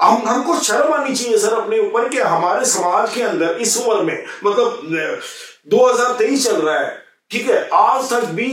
[0.00, 4.02] हम हमको शर्म आनी चाहिए सर अपने ऊपर कि हमारे समाज के अंदर इस उम्र
[4.02, 5.20] में मतलब अ,
[5.66, 8.50] 2023 चल रहा है ठीक है आज तक भी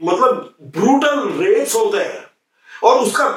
[0.00, 2.24] मतलब ब्रूटल रेप्स होते हैं।
[2.84, 3.28] और उसका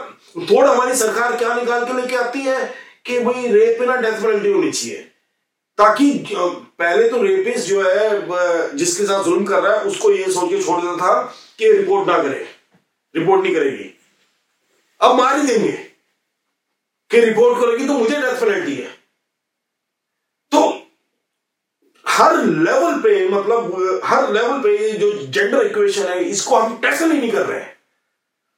[0.52, 2.63] थोड़ा हमारी सरकार क्या निकाल के लेके आती है
[3.06, 4.98] कि भाई रेप पे ना डेथ पेनल्टी होनी चाहिए।
[5.78, 10.50] ताकि पहले तो रेपिस्ट जो है जिसके साथ जुल्म कर रहा है उसको ये सोच
[10.50, 11.22] के छोड़ देता था
[11.60, 12.48] कि रिपोर्ट ना करे।
[13.15, 14.00] रिपोर्ट नहीं करेगी।
[15.02, 15.71] अब मार ही देंगे।
[17.12, 18.89] कि रिपोर्ट करेगी तो मुझे डेथ पेनल्टी है।
[20.52, 20.88] तो
[22.08, 27.19] हर लेवल पे मतलब हर लेवल पे जो जेंडर इक्वेशन है इसको हम टैकल ही
[27.19, 27.78] नहीं कर रहे हैं।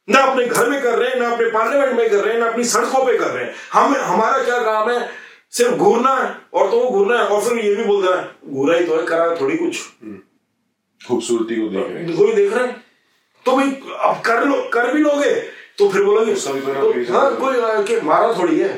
[0.09, 2.49] ना अपने घर में कर रहे हैं ना अपने पार्लियामेंट में कर रहे हैं ना
[2.49, 5.09] अपनी सड़कों पे कर रहे हैं। हम हमारा क्या काम है?
[5.51, 8.35] सिर्फ़ घूरना है और तो वो घूरना है और फिर ये भी बोल रहा है
[8.45, 9.79] घूरा ही तो है करा थोड़ी कुछ।
[11.07, 12.92] खूबसूरती को देख रहे हैं। कोई देख रहे हैं।
[13.45, 13.71] तो भाई
[14.09, 15.33] अब कर लो कर भी लोगे
[15.77, 18.69] तो फिर बोलोगे ना तो, हाँ कोई कि मारा थोड़ी है।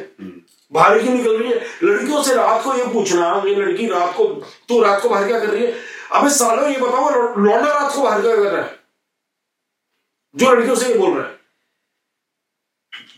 [0.72, 4.24] बाहर क्यों निकल रही है। लड़कियों से रात को ये पूछना ये लड़की रात को
[4.70, 5.74] तू रात को बाहर क्या कर रही है?
[6.14, 8.80] अबे सालों ये बताओ लौंडा रात को बाहर क्या कर रहा है?
[10.36, 11.34] जो लड़कियों से ये बोल रहा है।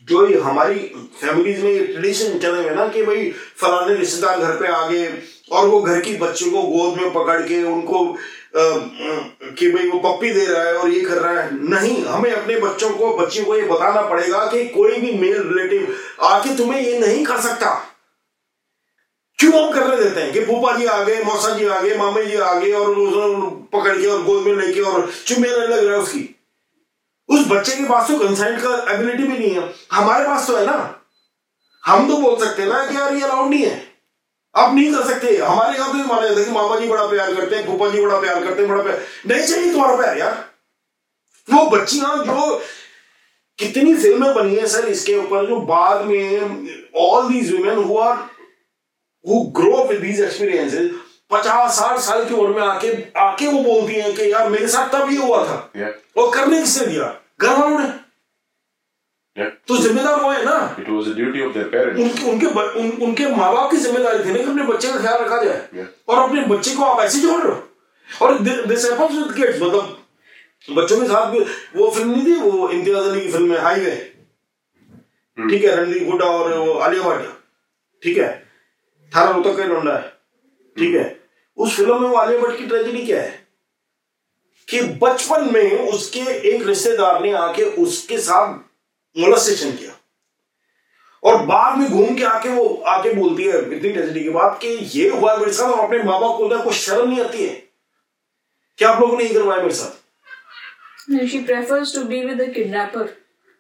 [0.10, 0.80] जो ये हमारी
[1.22, 5.08] फैमिलीज़ में ये ट्रेडिशन चले हुए ना कि भाई फलाने रिश्तेदार घर पे आ गए
[5.52, 8.06] और वो घर की बच्चों को गोद में पकड़ के उनको
[8.56, 12.58] कि भाई वो पप्पी दे रहा है और ये कर रहा है। नहीं, हमें अपने
[12.58, 17.00] बच्चों को, बच्चियों को ये बताना पड़ेगा कि कोई भी मेल रिलेटिव आके तुम्हें ये
[17.00, 17.94] नहीं कर सकता।
[19.38, 20.34] क्यों हम करने देते हैं?
[20.34, 22.96] कि फूफा जी आ गए, मौसा जी आ गए, मामे जी आ गए और
[23.74, 26.36] पकड़ के और गोद में लेके और चुमेने लग रहा है उसकी।
[27.30, 30.66] उस बच्चे के पास तो कंसेंट का एबिलिटी भी नहीं है। हमारे पास तो है
[30.66, 31.02] ना।
[31.86, 33.87] हम तो बोल सकते हैं ना कि यार ये अलाउड नहीं है।
[34.58, 37.34] आप नहीं कर सकते। हमारे यहाँ तो माना जाता है कि मामा जी बड़ा प्यार
[37.36, 40.46] करते हैं फूफा जी बड़ा प्यार करते हैं बड़ा प्यार। नहीं चाहिए तुम्हारा प्यार यार।
[41.48, 42.62] वो बच्चियाँ जो
[43.60, 48.16] कितनी फ़िल्में बनी है सर इसके ऊपर जो बाद में all these women who are
[49.26, 50.92] who grow with these experiences
[51.32, 54.90] पचास साठ साल की उम्र में आके आके वो बोलती हैं कि यार मेरे साथ
[54.90, 55.94] तब ये हुआ था। Yeah.
[56.18, 57.14] और करने किसने दिया?
[57.42, 57.90] घर वालों ने।
[59.38, 59.50] Yeah.
[59.68, 62.02] तो जिम्मेदार वो है ना। Was the duty of their parents.
[62.04, 65.00] उनके उनके ब- उन, उनके माँ बाप की ज़िम्मेदारी थी ना कि अपने बच्चे का
[65.00, 65.86] ख्याल रखा जाए। Yeah.
[66.08, 67.70] और अपने बच्चे को आप ऐसे छोड़ रहे हो।
[68.22, 70.04] और दिस हैपेंस विद किड्स मतलब
[70.72, 71.40] बच्चों के साथ भी
[71.76, 74.14] वो फ़िल्म नहीं थी वो इम्तियाज़ अली की फ़िल्म है हाईवे
[75.50, 77.26] ठीक है रणदीप हुड्डा और वो आलिया भट्ट।
[78.04, 78.46] ठीक है
[79.16, 80.10] थारा रोहतक का लौंडा है।
[80.78, 81.20] ठीक है
[81.58, 83.48] उस फ़िल्म में वो आलिया भट्ट की ट्रेजेडी क्या है?
[84.70, 86.20] कि बचपन में उसके
[86.50, 88.67] एक रिश्तेदार ने आके उसके साथ
[89.16, 89.94] मोलेस्टेशन किया।
[91.24, 94.68] और बाद में घूम के आके वो आके बोलती है इतनी ट्रेजेडी के बाद कि
[95.00, 97.24] ये हुआ है मेरे साथ और अपने माँ बाप को बोलता है, कुछ शर्म नहीं
[97.24, 97.54] आती है।
[98.78, 99.96] क्या आप लोगों ने ये करवाया मेरे साथ?
[101.32, 103.06] She prefers to be with the kidnapper.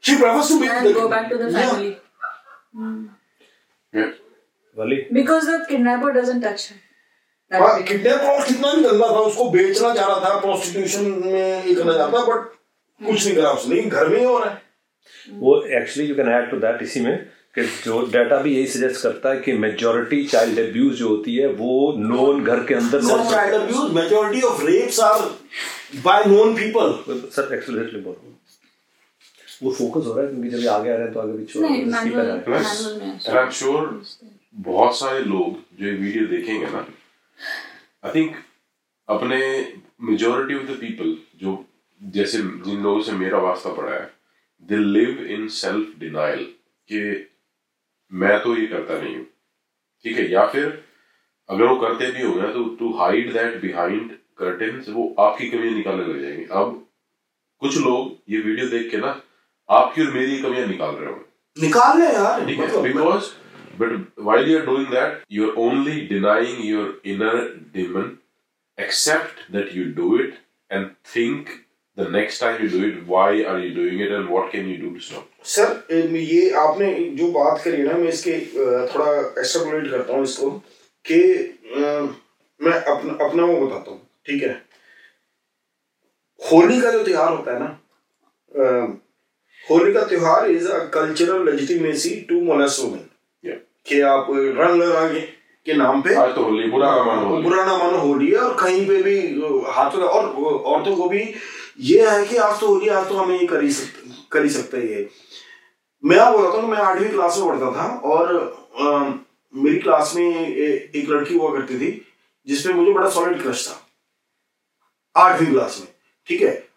[0.03, 1.69] She prefers to be and go back to the Yeah.
[1.69, 1.91] family.
[3.93, 4.11] Yeah.
[5.17, 6.77] because the kidnapper doesn't touch her.
[7.51, 7.83] That हाँ, और
[8.47, 12.49] कितना भी गंदा था उसको बेचना चाह रहा था प्रोस्टिट्यूशन में ये करना चाहता बट
[13.01, 14.61] कुछ नहीं करा उसने घर में ही हो रहा है।
[15.33, 17.17] वो actually you can add to that इसी में
[17.55, 21.47] कि जो डाटा भी यही सजेस्ट करता है कि मेजोरिटी चाइल्ड अब्यूज जो होती है
[21.61, 25.21] वो नोन घर के अंदर Sir, child abuse, majority of rapes are
[26.07, 26.91] by known people.
[27.35, 28.15] Sir एक्सप्लेनेटली बोल
[29.63, 31.59] वो फोकस हो रहा है क्योंकि जब ये आगे आ रहे हैं तो आगे पीछे
[31.59, 35.19] रहा है, नहीं skip कर रहा है। मैनुअल Plus, मैनुअल में and I'm बहुत सारे
[35.19, 36.85] लोग जो ये वीडियो देखेंगे ना
[38.05, 38.35] आई थिंक
[39.09, 39.39] अपने
[40.01, 41.65] मेजोरिटी ऑफ़ द पीपल जो
[42.01, 44.16] जैसे जिन लोगों से मेरा वास्ता पड़ा है
[44.61, 46.43] they live in self denial
[46.89, 46.99] कि
[48.11, 49.25] मैं तो ये करता नहीं हूँ।
[50.03, 50.65] ठीक है या फिर
[51.49, 55.73] अगर वो करते भी होंगे ना तो to hide that behind curtains वो आपकी कमियाँ
[55.73, 56.85] निकालने लग जाएँगे। अब
[57.61, 59.21] कुछ लोग ये वीडियो देख के ना
[59.69, 63.33] आपकी और मेरी कमियाँ निकाल रहे होंगे। निकाल ले यार है मतलब because
[63.79, 63.91] but
[64.27, 67.35] while you're doing that you're only denying your inner
[67.73, 68.15] demon.
[68.77, 70.33] Accept that you do it
[70.71, 71.47] and think
[71.97, 74.77] the next time you do it why are you doing it and what can you
[74.81, 75.23] do to stop?
[75.53, 80.49] Sir ये आपने जो बात करी ना मैं इसके अ, थोड़ा extrapolate करता हूँ इसको
[81.05, 81.19] कि
[82.59, 84.53] मैं अपना अपना वो बताता हूँ ठीक है?
[86.39, 87.69] होली का जो त्योहार होता है ना
[89.69, 93.09] होली का त्योहार is a cultural legitimacy to molest women
[93.87, 95.19] कि आप रंग लगागे
[95.65, 98.37] के नाम पे आज तो होली बुरा ना मानो होली। बुरा ना मानो होली है
[98.39, 99.17] और कहीं पे भी
[99.77, 100.25] हाथों और
[100.73, 101.23] औरतों को भी
[101.79, 104.49] ये है कि आज तो होली आज तो हमें ये कर ही सकते कर ही
[104.49, 105.09] सकते ये।
[106.05, 108.35] मैं आप बताता हूँ मैं आठवीं क्लास में पढ़ता था और
[108.79, 109.13] अ,
[109.55, 112.07] मेरी क्लास में ए, एक लड़की हुआ करती थी
[112.47, 113.87] जिसपे मुझे बड़ा सॉलिड क्रश था।
[115.21, 115.87] आठवीं क्लास में
[116.27, 116.67] ठीक है?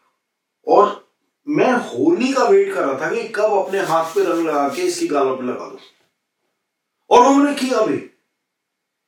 [0.68, 1.08] और
[1.48, 4.82] मैं होली का वेट कर रहा था कि कब अपने हाथ पे रंग लगा के
[4.82, 5.78] इसकी गालों पे लगा दूँ।
[7.10, 8.09] और मैंने किया भी।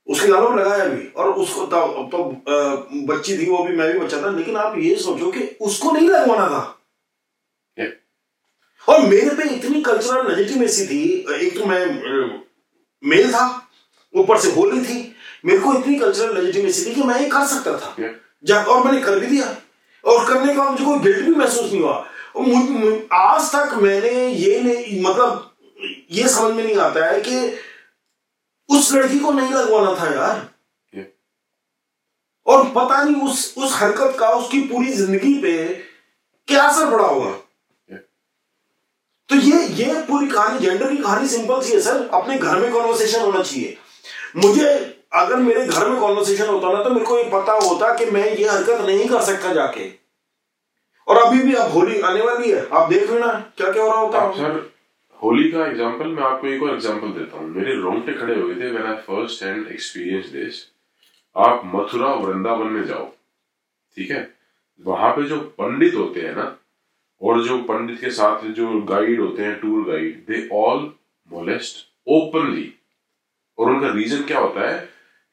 [0.06, 2.18] उसके गालों में लगाया भी। और उसको तब तो
[3.06, 6.08] बच्ची थी वो भी मैं भी बच्चा था लेकिन आप ये सोचो कि उसको नहीं
[6.08, 6.62] लगवाना था।
[7.76, 7.92] Yeah.
[8.88, 11.02] और मेरे पे इतनी कल्चरल लेजिटिमेसी थी
[11.38, 11.86] एक तो मैं
[13.02, 13.46] मेल था
[14.14, 17.76] ऊपर से होली थी। मेरे को इतनी कल्चरल लेजिटिमेसी थी कि मैं ये कर सकता
[17.78, 18.12] था। Yeah.
[18.44, 19.56] जा और मैंने कर भी दिया।
[20.04, 22.04] और करने का मुझे कोई गिल्ट भी महसूस नहीं हुआ।
[22.36, 25.48] और आज तक मैंने ये नहीं मतलब
[26.10, 27.38] ये समझ में नहीं आता है कि
[28.68, 30.37] उस लड़की को नहीं लगवाना था यार।
[30.92, 31.07] Yeah.
[32.46, 35.53] और पता नहीं उस उस हरकत का उसकी पूरी ज़िंदगी पे
[36.48, 38.03] क्या असर पड़ा होगा। Yeah.
[39.31, 42.72] तो ये ये पूरी कहानी जेंडर की कहानी सिंपल सी है सर। अपने घर में
[42.72, 43.77] कॉन्वर्सेशन होना चाहिए।
[44.38, 44.68] मुझे
[45.14, 48.25] अगर मेरे घर में कॉन्वर्सेशन होता ना तो मेरे को ये पता होता कि मैं
[48.29, 49.90] ये हरकत नहीं कर सकता जाके।
[51.09, 54.01] और अभी भी अब होली आने वाली है। आप देख लेना क्या क्या हो रहा
[54.01, 54.51] होता। है
[55.22, 58.70] होली का एग्ज़ाम्पल मैं आपको एक और एग्ज़ाम्पल देता हूँ। मेरे रोंगटे खड़े हुए थे
[58.70, 60.62] when I first hand experience this
[61.37, 63.06] आप मथुरा वृंदावन में जाओ
[63.96, 64.28] ठीक है?
[64.85, 66.46] वहाँ पे जो पंडित होते हैं ना
[67.22, 70.80] और जो पंडित के साथ जो गाइड होते हैं tour guide they all
[71.30, 72.72] molest openly
[73.58, 74.78] और उनका रीजन क्या होता है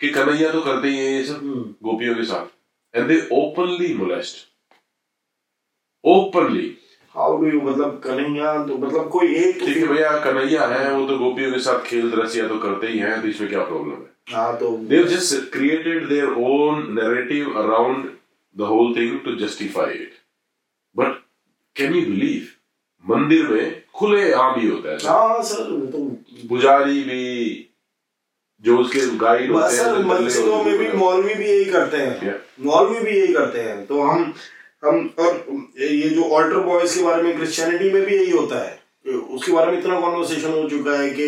[0.01, 1.39] कि कन्हैया तो करते ही है ये सब
[1.83, 4.47] गोपियों के साथ। And they openly molest
[6.03, 6.67] openly
[7.15, 11.05] how do you मतलब कन्हैया तो मतलब कोई एक ठीक है भैया कन्हैया है वो
[11.07, 14.07] तो गोपियों के साथ खेल रसिया तो करते ही हैं तो इसमें क्या प्रॉब्लम है?
[14.35, 18.09] हाँ तो they've just created their own narrative around
[18.55, 20.19] the whole thing to justify it.
[20.95, 21.17] But
[21.75, 22.45] can you believe?
[23.05, 25.99] मंदिर में खुले आम ही होता है हाँ सर तो
[26.49, 27.25] पुजारी भी
[28.63, 33.19] जो उसके गाइड होते हैं मस्जिदों में भी मौलवी भी यही करते हैं। मौलवी भी
[33.19, 34.33] यही करते हैं। तो हम
[34.83, 35.45] हम और
[35.79, 39.71] ये जो ऑल्टर बॉयज़ के बारे में क्रिश्चियनिटी में भी यही होता है। उसके बारे
[39.71, 41.23] में इतना कॉन्वर्सेशन हो चुका है कि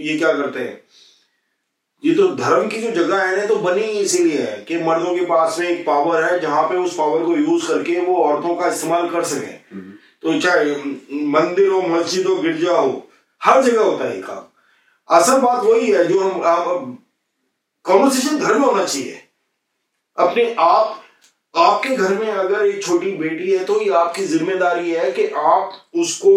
[0.00, 0.80] ये क्या करते हैं?
[2.04, 5.24] ये तो धर्म की जो जगह है ना तो बनी इसीलिए है कि मर्दों के
[5.24, 8.68] पास में एक पावर है, जहाँ पे उस पावर को यूज़ करके वो औरतों का
[8.68, 9.80] इस्तेमाल कर सके।
[10.22, 10.74] तो चाहे
[11.28, 13.08] मंदिर हो, मस्जिद हो, गिरजा हो,
[13.42, 16.98] हर जगह होता है काम। असल बात वही है, जो हम
[17.84, 19.22] कॉन्वर्सेशन धर्म में होना चाहिए।
[20.18, 21.01] अपने आप
[21.54, 25.72] आपके घर में अगर एक छोटी बेटी है तो ये आपकी ज़िम्मेदारी है कि आप
[25.94, 26.34] उसको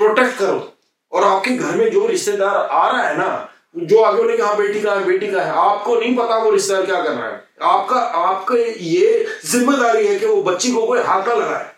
[0.00, 0.72] प्रोटेक्ट करो।
[1.12, 4.80] और आपके घर में जो रिश्तेदार आ रहा है ना जो आगे बोले हाँ बेटी
[4.80, 7.96] का है बेटी का है आपको नहीं पता वो रिश्तेदार क्या कर रहा है। आपका
[7.96, 11.72] आपके ये ज़िम्मेदारी है कि वो बच्ची को कोई हाथ ना लगाए।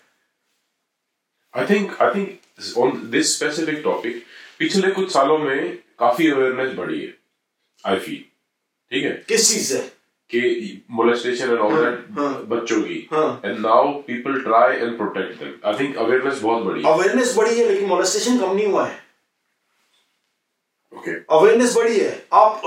[1.55, 4.23] I think I think on this specific topic
[4.59, 7.15] पिछले कुछ सालों में काफ़ी अवेयरनेस बढ़ी है
[7.85, 8.25] आई फील
[8.93, 9.11] ठीक है?
[9.29, 9.79] किस चीज़ से?
[10.31, 10.41] कि
[10.91, 12.99] मोलेस्टेशन एंड ऑल हाँ, दैट। बच्चों की।
[13.45, 17.59] And now people try and protect them I think awareness बहुत बढ़ी है। अवेयरनेस बढ़ी
[17.59, 18.99] है लेकिन मोलेस्टेशन कम नहीं हुआ है।
[20.93, 22.63] ओके अवेयरनेस बढ़ी है। आप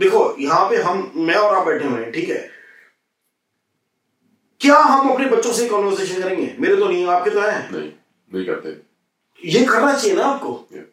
[0.00, 2.48] देखो यहाँ पे हम मैं और आप बैठे हुए हैं ठीक है?
[4.60, 6.54] क्या हम अपने बच्चों से कॉन्वर्सेशन करेंगे?
[6.60, 7.90] मेरे तो नहीं आपके तो है। नहीं
[8.30, 8.80] नहीं करते।
[9.40, 10.86] ये करना चाहिए ना आपको। Yeah.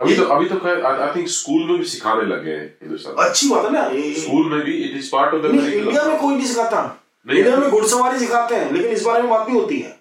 [0.00, 3.64] अभी तो अभी तो आई थिंक स्कूल में भी सिखाने लगे हैं हिंदुस्तान अच्छी बात
[3.64, 3.84] है ना?
[4.20, 6.82] स्कूल में भी it is part of the India में कोई नहीं सिखाता।
[7.26, 9.96] इंडिया में घुड़सवारी सिखाते हैं लेकिन इस बारे में बात नहीं होती है।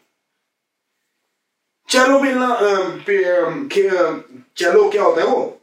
[1.90, 2.48] चलो मिलना
[4.58, 5.62] चलो क्या होता है वो?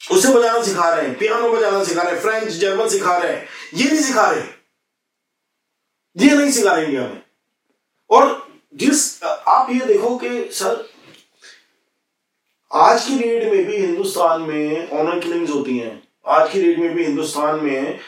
[0.00, 3.46] उसे बजाना सिखा रहे हैं पियानो बजाना सिखा रहे हैं फ्रेंच जर्मन सिखा रहे हैं।
[3.74, 4.42] ये नहीं सिखा रहे।
[6.16, 7.22] ये नहीं सिखा रहे इंडिया में।
[8.10, 10.84] और जिस आप ये देखो कि सर
[12.70, 16.94] आज की डेट में भी हिंदुस्तान में ऑनर किलिंग्स होती हैं। आज की डेट में
[16.94, 17.98] भी हिंदुस्तान में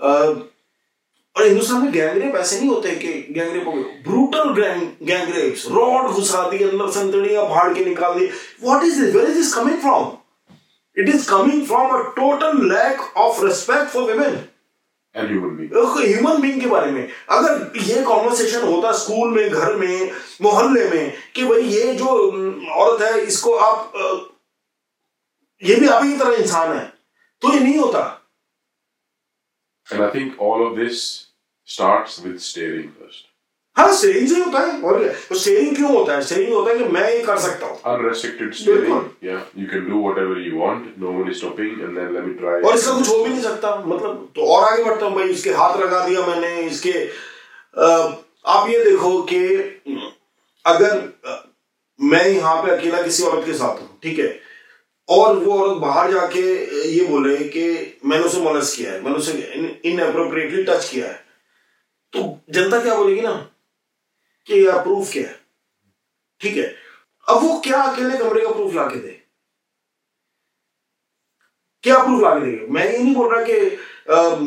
[0.00, 3.72] और हिंदुस्तान में गैंगरेप ऐसे नहीं होते कि गैंगरेप हो
[4.08, 4.52] ब्रूटल
[5.06, 8.26] गैंगरेप्स रॉड घुसा दी अंदर संतड़ियाँ फाड़ के निकाल दी।
[8.64, 10.10] What is this where is this coming from
[10.96, 14.38] it is coming from a total lack of respect for women
[15.16, 20.10] human being के बारे में। अगर ये कॉन्वर्सेशन होता स्कूल में घर में
[20.42, 22.06] मोहल्ले में कि भाई ये जो
[22.74, 23.92] औरत है इसको आप
[25.62, 26.84] ये भी आप ही तरह इंसान है
[27.42, 28.00] तो ये नहीं होता।
[29.88, 31.02] And I think all of this
[31.68, 33.33] start with staring first
[33.76, 35.34] हाँ से होता है। और तो
[35.76, 36.20] क्यों होता है?
[36.50, 37.78] होता है कि मैं ये कर सकता हूँ।
[38.66, 42.26] बिल्कुल। yeah you can do whatever you want no one is stopping and then let
[42.26, 45.14] me try और इसका कुछ हो भी नहीं सकता। मतलब तो और आगे बढ़ता हूँ
[45.14, 46.92] भाई इसके हाथ लगा दिया मैंने इसके
[48.54, 49.40] आप ये देखो कि
[50.64, 50.92] अगर
[52.00, 54.28] मैं यहाँ पे अकेला किसी औरत के साथ हूँ ठीक है?
[55.08, 56.42] और वो औरत बाहर जाके
[56.90, 57.64] ये बोले कि
[58.06, 61.18] मैंने उसे मोलस किया है मैंने उसे इन इनअप्रोप्रिएटली टच किया है।
[62.12, 63.34] तो जनता क्या बोलेगी ना?
[64.48, 65.38] कि यार प्रूफ क्या है?
[66.40, 66.74] ठीक है?
[67.28, 69.20] अब वो क्या अकेले कमरे का प्रूफ ला के दे?
[71.84, 72.66] क्या प्रूफ ला के देंगे?
[72.72, 73.60] मैं ये नहीं बोल रहा कि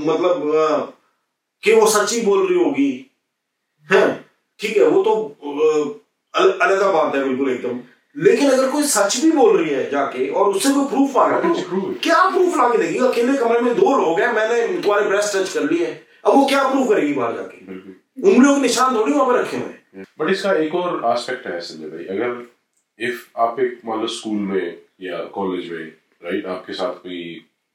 [0.09, 0.93] मतलब अ,
[1.63, 2.89] कि वो सच ही बोल रही होगी।
[3.89, 4.05] है?
[4.59, 5.13] ठीक है वो तो
[6.33, 7.79] अल, अलग बात है बिल्कुल एकदम।
[8.15, 11.55] लेकिन अगर कोई सच भी बोल रही है जाके और उससे कोई प्रूफ मांगा can
[11.55, 12.99] she तो क्या प्रूफ ला के देगी?
[13.07, 15.85] अकेले कमरे में दो लोग हैं मैंने तुम्हारे ब्रेस्ट टच कर लिए
[16.25, 17.57] अब वो क्या प्रूफ करेगी बाहर जाके?
[18.29, 21.47] उंगलियों के निशान थोड़ी वहाँ पर रखे हुए हैं। हम्म। बट इसका एक और आस्पेक्ट
[21.47, 22.45] है संजय भाई अगर
[22.99, 25.85] इफ़ आप एक मान लो स्कूल में या कॉलेज में
[26.23, 27.23] राइट आपके साथ कोई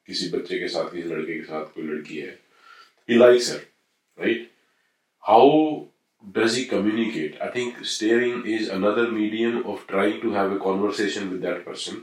[0.08, 2.38] किसी बच्चे के साथ किसी लड़के के साथ कोई लड़की है
[3.08, 3.50] he likes
[4.18, 4.50] right
[5.24, 5.50] how
[6.36, 11.28] does he communicate I think staring is another medium of trying to have a conversation
[11.28, 12.02] with that person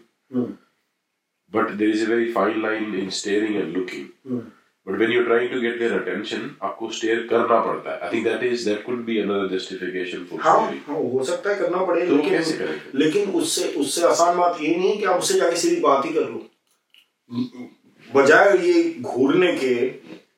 [1.53, 4.41] but there is a very fine line in staring and looking
[4.89, 8.28] but when you're trying to get their attention आपको stare करना पड़ता है। I think
[8.28, 12.06] that is that could be another justification for हाँ हाँ, हो सकता है करना पड़े
[12.08, 12.97] तो लेकिन कैसे करेंगे?
[12.99, 16.30] लेकिन उससे उससे आसान बात ये नहीं कि आप उससे जाके सीधी बात ही कर
[16.30, 16.39] लो।
[18.15, 19.73] बजाय ये घूरने के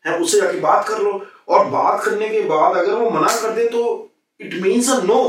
[0.07, 3.55] है उससे जाके बात कर लो। और बात करने के बाद अगर वो मना कर
[3.55, 3.81] दे तो
[4.39, 5.21] इट मीन्स अ नो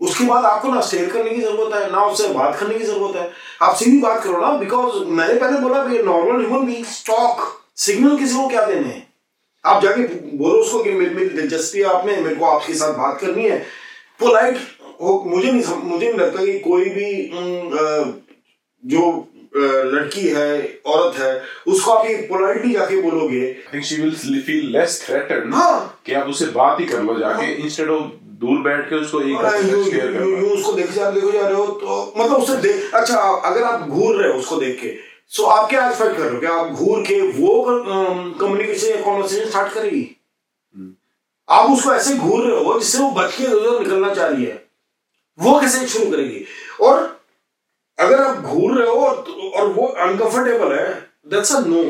[0.00, 3.16] उसके बाद आपको ना स्टेयर करने की ज़रूरत है ना उससे बात करने की ज़रूरत
[3.16, 3.30] है।
[3.62, 7.40] आप सीधी बात करो ना बिकॉज़ मैंने पहले बोला normal human being talk
[7.76, 9.06] signal किसी को क्या देने हैं?
[9.64, 10.02] आप जाके
[10.36, 13.42] बोलो उसको कि मेरी मेरी दिलचस्पी है आप में मेरे को आपके साथ बात करनी
[13.42, 13.58] है।
[14.20, 14.56] पोलाइट
[15.00, 17.30] हो मुझे नहीं मुझे नहीं लगता कि कोई भी
[18.84, 19.28] जो
[19.92, 26.00] लड़की है औरत है उसको आप ये पोलाइटली जाके बोलोगे। Will feel less threatened हाँ।
[26.06, 28.02] कि आप उससे बात ही कर लो जाके इंस्टेड ऑफ़
[28.40, 31.66] दूर बैठ के उसको एक यूँ यूं- यूं- उसको देखे जा देखो जा रहे हो
[31.66, 35.68] तो मतलब उससे देख अच्छा अगर आप घूर रहे हो उसको देख के सो आप
[35.68, 36.40] क्या एक्सपेक्ट कर रहे हो?
[36.40, 37.62] कि आप घूर के वो
[38.40, 40.04] कम्युनिकेशन या कॉन्वर्सेशन स्टार्ट करेगी?
[41.48, 44.64] आप उसको ऐसे घूर रहे हो जिससे वो बच के उधर निकलना चाह रही है।
[45.38, 46.44] वो कैसे शुरू करेगी?
[46.80, 47.20] और
[47.98, 49.16] अगर आप घूर रहे हो और,
[49.54, 50.88] और वो अनकंफर्टेबल है
[51.26, 51.82] that's a no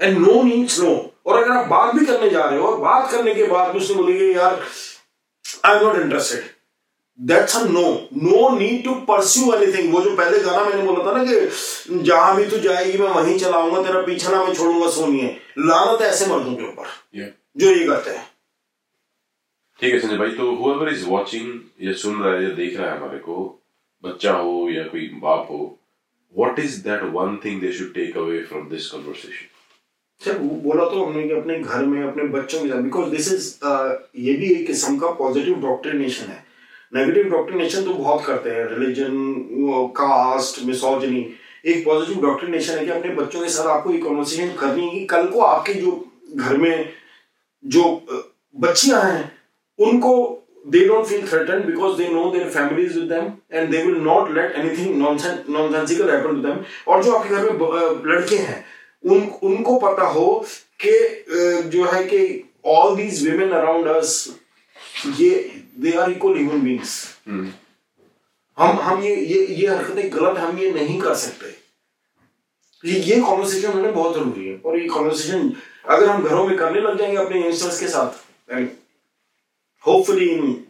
[0.00, 0.94] and no means no
[1.26, 3.80] और अगर आप बात भी करने जा रहे हो और बात करने के बाद भी
[3.80, 4.62] उसने बोलेगी यार
[5.64, 6.55] I am not interested
[7.20, 7.82] that's a no
[8.22, 12.36] no need to pursue anything वो जो पहले गाना मैंने बोला था ना कि जहाँ
[12.36, 16.54] भी तू जाएगी मैं वहीं चलाऊँगा तेरा पीछा ना मैं छोड़ूँगा सोनिए लानत ऐसे मर्दों
[16.54, 16.86] के ऊपर
[17.18, 17.30] Yeah.
[17.56, 18.26] जो ये करते हैं।
[19.80, 21.48] ठीक है संजय भाई तो whoever is watching
[21.82, 23.36] या सुन रहा है या देख रहा है हमारे को
[24.04, 25.78] बच्चा हो या कोई बाप हो
[26.34, 29.52] what is that one thing they should take away from this conversation?
[30.24, 33.32] Sir वो बोला तो हमने कि अपने घर में अपने बच्चों के साथ बिकॉज़ दिस
[33.32, 33.54] इज़
[34.26, 36.45] ये भी एक किस्म का पॉजिटिव डॉक्ट्रिनेशन है।
[36.94, 39.12] नेगेटिव डॉक्ट्रिनेशन तो बहुत करते हैं रिलीजन
[39.96, 41.26] कास्ट मिसोजनी
[41.66, 45.04] एक पॉजिटिव डॉक्ट्रिनेशन है कि अपने बच्चों के साथ आपको ये कॉन्वर्सेशन करनी है कि
[45.06, 45.92] कल को आपके जो
[46.34, 46.88] घर में
[47.64, 47.84] जो
[48.56, 49.32] बच्चियाँ हैं,
[49.78, 54.00] उनको they don't feel threaten because they know their families with them and they will
[54.02, 58.64] not let anything nonsensical happen to them और जो आपके घर में लड़के हैं,
[59.04, 60.46] उन, उनको पता हो
[60.84, 64.40] कि जो है कि all these women around us
[65.18, 65.34] ये
[65.84, 66.92] they are equal human beings.
[68.58, 71.54] हम हम ये ये ये हरकतें गलत हम ये नहीं कर सकते।
[72.84, 75.52] ये ये कॉन्वर्सेशन होना बहुत ज़रूरी है। और ये कॉन्वर्सेशन
[75.88, 78.68] अगर हम घरों में करने लग जाएँगे अपने यंगस्टर्स के साथ and
[79.86, 80.64] hopefully in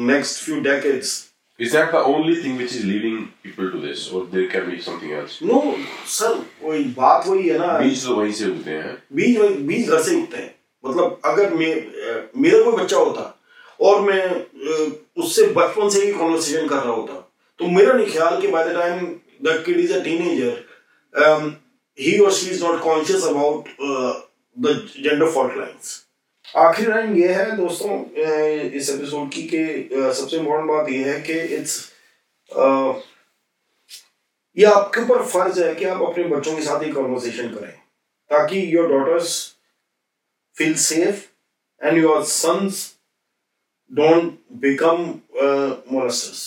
[0.00, 1.24] next few decades
[1.60, 4.80] Is that the only thing which is leading people to this, or there can be
[4.86, 5.42] something else?
[5.42, 5.76] No
[6.06, 10.02] sir वही बात वही है ना। बीज तो वहीं से उगते हैं। बीज बीज घर
[10.02, 10.54] से उगते हैं।
[10.86, 11.66] मतलब अगर मे,
[12.36, 13.35] मेरा कोई बच्चा होता
[13.80, 14.24] और मैं
[15.22, 17.14] उससे बचपन से ही कॉन्वर्सेशन कर रहा होता।
[17.60, 19.06] तो मेरा नहीं ख्याल कि by the time
[19.42, 21.54] the kid is a teenager
[21.98, 23.68] he और she is not conscious about
[24.56, 26.02] the gender fault lines
[26.56, 28.00] आखिरी लाइन ये है दोस्तों
[28.70, 31.78] इस एपिसोड की कि सबसे इम्पोर्टेंट बात ये है कि इट्स
[34.56, 37.72] ये आपके ऊपर फ़र्ज़ है कि आप अपने बच्चों के साथ ही कॉन्वर्सेशन करें।
[38.30, 39.32] ताकि your daughters
[40.56, 41.24] feel safe
[41.80, 42.95] and your sons
[43.90, 45.02] don't become
[45.92, 46.44] molesters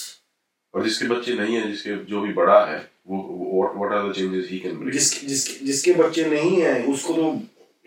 [0.73, 4.49] और जिसके बच्चे नहीं है जिसके जो भी बड़ा है वो what are the changes
[4.49, 7.31] he can bring जिसके जिसके जिसके बच्चे नहीं है उसको तो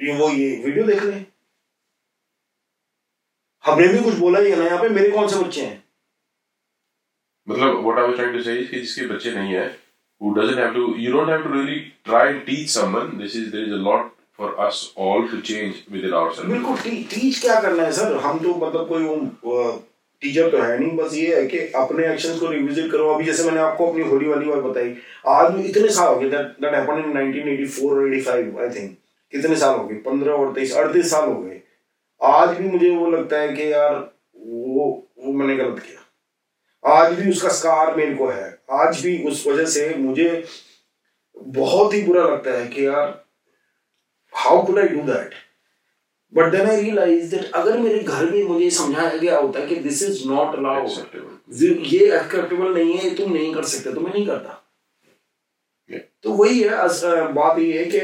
[0.01, 1.25] ये वो ये वीडियो देख लें
[3.65, 5.83] हमने भी कुछ बोला ही है ना यहाँ पे मेरे कौन से बच्चे हैं?
[7.47, 9.71] मतलब what I was trying to say is कि जिसके बच्चे नहीं है
[10.21, 11.77] who doesn't have to you don't have to really
[12.09, 15.81] try and teach someone this is there is a lot for us all to change
[15.95, 16.51] within ourselves.
[16.51, 19.81] बिल्कुल teach क्या करना है sir हम तो मतलब कोई
[20.23, 23.45] टीचर तो है नहीं, बस ये है कि अपने एक्शंस को रिविजिट करो। अभी जैसे
[23.45, 24.95] मैंने आपको अपनी होली वाली बात बताई,
[25.29, 28.97] आज भी इतने साल हो गए दैट हैपेंड इन 1984 और 85 आई थिंक
[29.33, 29.97] कितने साल हो गए?
[30.07, 31.61] 15 और 23 38 साल हो गए।
[32.21, 33.95] आज भी मुझे वो लगता है कि यार,
[34.37, 35.99] वो वो मैंने गलत किया।
[36.85, 40.45] आज भी उसका स्कार मेरे को है। आज भी उस वजह से मुझे
[41.37, 43.22] बहुत ही बुरा लगता है कि यार
[44.35, 45.35] how could I do that
[46.35, 50.03] but then I realise that अगर मेरे घर में मुझे समझाया गया होता कि दिस
[50.03, 50.89] इज़ नॉट अलाउड
[51.93, 54.59] ये एक्सेप्टेबल नहीं है तुम नहीं कर सकते तो मैं नहीं करता।
[55.91, 56.05] Yeah.
[56.23, 56.71] तो वही है
[57.33, 58.01] बात ये है कि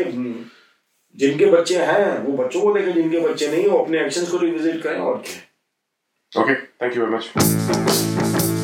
[1.16, 4.82] जिनके बच्चे हैं वो बच्चों को देखें जिनके बच्चे नहीं वो अपने एक्शंस को रिविजिट
[4.82, 8.57] करें और क्या। Okay thank you very much.